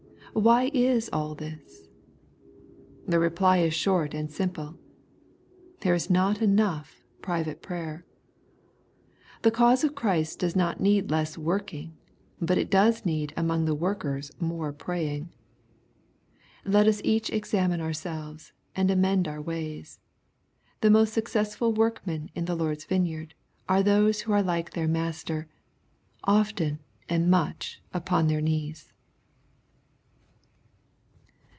[0.33, 1.89] Why is all this?
[3.05, 4.77] The reply is short and simple.
[5.81, 8.05] There is not enoughjiiiYate prayer.
[9.41, 11.97] The cause of Christ does nojuufifidjiess working,
[12.39, 15.33] but it does need among the workers more praying.
[16.63, 19.99] Let us each examine ourselves, and amend our ways.
[20.79, 23.33] The mos t suc cessful workmen in the Lord's vineyard,
[23.67, 25.49] are those who are like their Master,
[26.23, 26.79] often
[27.09, 28.93] and much upon their knees.